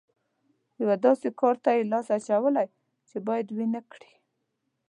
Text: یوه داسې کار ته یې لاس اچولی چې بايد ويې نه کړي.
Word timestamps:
یوه 0.81 0.95
داسې 1.05 1.27
کار 1.41 1.55
ته 1.63 1.69
یې 1.77 1.83
لاس 1.91 2.07
اچولی 2.17 2.67
چې 3.09 3.15
بايد 3.27 3.47
ويې 3.55 3.67
نه 3.75 3.81
کړي. 3.91 4.13